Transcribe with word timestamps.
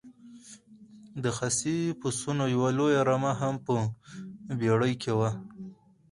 د 1.23 1.25
خسي 1.37 1.77
پسونو 1.99 2.43
یوه 2.55 2.69
لویه 2.77 3.01
رمه 3.09 3.31
هم 3.41 3.55
په 3.65 3.75
بېړۍ 4.59 4.93
کې 5.01 5.11
وه. 5.19 5.31